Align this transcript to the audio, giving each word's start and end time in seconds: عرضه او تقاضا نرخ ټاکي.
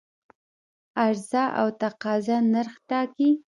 عرضه 1.03 1.43
او 1.59 1.67
تقاضا 1.81 2.37
نرخ 2.53 2.73
ټاکي. 2.89 3.29